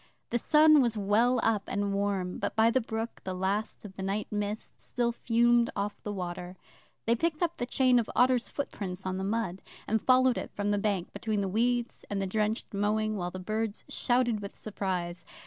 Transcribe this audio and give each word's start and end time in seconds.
The 0.31 0.39
sun 0.39 0.81
was 0.81 0.97
well 0.97 1.39
up 1.43 1.61
and 1.67 1.93
warm, 1.93 2.39
but 2.39 2.55
by 2.55 2.71
the 2.71 2.81
brook 2.81 3.21
the 3.23 3.35
last 3.35 3.85
of 3.85 3.95
the 3.95 4.01
night 4.01 4.25
mist 4.31 4.81
still 4.81 5.11
fumed 5.11 5.69
off 5.75 6.01
the 6.01 6.11
water. 6.11 6.55
They 7.05 7.13
picked 7.15 7.43
up 7.43 7.57
the 7.57 7.67
chain 7.67 7.99
of 7.99 8.09
otter's 8.15 8.49
footprints 8.49 9.05
on 9.05 9.17
the 9.19 9.23
mud, 9.23 9.61
and 9.87 10.01
followed 10.01 10.39
it 10.39 10.49
from 10.55 10.71
the 10.71 10.79
bank, 10.79 11.13
between 11.13 11.41
the 11.41 11.47
weeds 11.47 12.03
and 12.09 12.19
the 12.19 12.25
drenched 12.25 12.73
mowing, 12.73 13.15
while 13.15 13.29
the 13.29 13.37
birds 13.37 13.83
shouted 13.89 14.39
with 14.39 14.55
surprise. 14.55 15.23